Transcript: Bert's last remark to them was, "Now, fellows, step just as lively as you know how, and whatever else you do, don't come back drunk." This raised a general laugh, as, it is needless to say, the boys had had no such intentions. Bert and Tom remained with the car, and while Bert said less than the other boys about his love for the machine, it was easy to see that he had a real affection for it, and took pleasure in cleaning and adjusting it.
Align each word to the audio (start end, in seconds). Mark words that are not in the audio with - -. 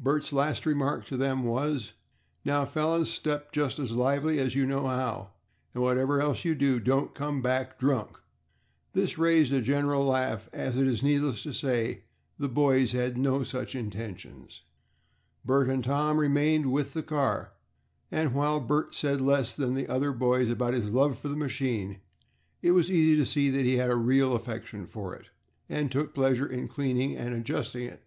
Bert's 0.00 0.32
last 0.32 0.66
remark 0.66 1.04
to 1.04 1.16
them 1.16 1.44
was, 1.44 1.92
"Now, 2.44 2.64
fellows, 2.64 3.08
step 3.08 3.52
just 3.52 3.78
as 3.78 3.92
lively 3.92 4.40
as 4.40 4.56
you 4.56 4.66
know 4.66 4.88
how, 4.88 5.30
and 5.72 5.80
whatever 5.80 6.20
else 6.20 6.44
you 6.44 6.56
do, 6.56 6.80
don't 6.80 7.14
come 7.14 7.40
back 7.40 7.78
drunk." 7.78 8.18
This 8.94 9.16
raised 9.16 9.52
a 9.52 9.60
general 9.60 10.04
laugh, 10.04 10.48
as, 10.52 10.76
it 10.76 10.88
is 10.88 11.04
needless 11.04 11.44
to 11.44 11.52
say, 11.52 12.02
the 12.36 12.48
boys 12.48 12.90
had 12.90 13.00
had 13.12 13.16
no 13.18 13.44
such 13.44 13.76
intentions. 13.76 14.62
Bert 15.44 15.68
and 15.68 15.84
Tom 15.84 16.18
remained 16.18 16.72
with 16.72 16.92
the 16.92 17.04
car, 17.04 17.52
and 18.10 18.32
while 18.32 18.58
Bert 18.58 18.92
said 18.96 19.20
less 19.20 19.54
than 19.54 19.74
the 19.74 19.86
other 19.86 20.10
boys 20.10 20.50
about 20.50 20.74
his 20.74 20.90
love 20.90 21.16
for 21.16 21.28
the 21.28 21.36
machine, 21.36 22.00
it 22.60 22.72
was 22.72 22.90
easy 22.90 23.16
to 23.16 23.24
see 23.24 23.50
that 23.50 23.64
he 23.66 23.76
had 23.76 23.92
a 23.92 23.94
real 23.94 24.34
affection 24.34 24.84
for 24.84 25.14
it, 25.14 25.26
and 25.68 25.92
took 25.92 26.12
pleasure 26.12 26.48
in 26.48 26.66
cleaning 26.66 27.16
and 27.16 27.32
adjusting 27.36 27.84
it. 27.84 28.02